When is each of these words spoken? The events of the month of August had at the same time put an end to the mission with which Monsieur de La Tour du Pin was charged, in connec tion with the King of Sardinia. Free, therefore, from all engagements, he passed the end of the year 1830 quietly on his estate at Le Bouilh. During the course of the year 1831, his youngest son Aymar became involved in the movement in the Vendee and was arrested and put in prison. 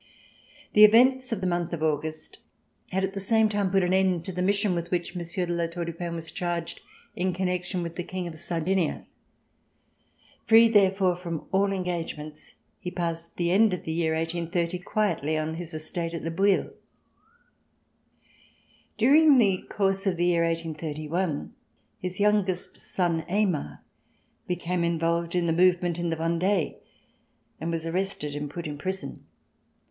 The 0.73 0.83
events 0.83 1.31
of 1.31 1.41
the 1.41 1.45
month 1.45 1.73
of 1.73 1.83
August 1.83 2.39
had 2.89 3.03
at 3.03 3.13
the 3.13 3.19
same 3.19 3.49
time 3.49 3.69
put 3.69 3.83
an 3.83 3.93
end 3.93 4.25
to 4.25 4.31
the 4.31 4.41
mission 4.41 4.73
with 4.73 4.89
which 4.89 5.13
Monsieur 5.15 5.45
de 5.45 5.53
La 5.53 5.67
Tour 5.67 5.85
du 5.85 5.93
Pin 5.93 6.15
was 6.15 6.31
charged, 6.31 6.81
in 7.15 7.33
connec 7.33 7.63
tion 7.65 7.83
with 7.83 7.97
the 7.97 8.03
King 8.03 8.25
of 8.25 8.35
Sardinia. 8.35 9.05
Free, 10.47 10.67
therefore, 10.67 11.15
from 11.15 11.45
all 11.51 11.71
engagements, 11.71 12.55
he 12.79 12.89
passed 12.89 13.37
the 13.37 13.51
end 13.51 13.75
of 13.75 13.83
the 13.83 13.91
year 13.91 14.15
1830 14.15 14.79
quietly 14.79 15.37
on 15.37 15.53
his 15.53 15.71
estate 15.71 16.15
at 16.15 16.23
Le 16.23 16.31
Bouilh. 16.31 16.71
During 18.97 19.37
the 19.37 19.61
course 19.69 20.07
of 20.07 20.17
the 20.17 20.25
year 20.25 20.43
1831, 20.45 21.53
his 21.99 22.19
youngest 22.19 22.79
son 22.79 23.23
Aymar 23.29 23.81
became 24.47 24.83
involved 24.83 25.35
in 25.35 25.45
the 25.45 25.53
movement 25.53 25.99
in 25.99 26.09
the 26.09 26.15
Vendee 26.15 26.77
and 27.59 27.69
was 27.71 27.85
arrested 27.85 28.35
and 28.35 28.49
put 28.49 28.65
in 28.65 28.79
prison. 28.79 29.27